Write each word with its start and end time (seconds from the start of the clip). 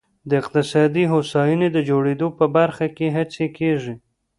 د 0.29 0.31
اقتصادي 0.41 1.03
هوساینې 1.13 1.67
د 1.73 1.77
جوړېدو 1.89 2.27
په 2.37 2.45
برخه 2.55 2.85
کې 2.97 3.07
هڅې 3.17 3.45
کېږي. 3.57 3.93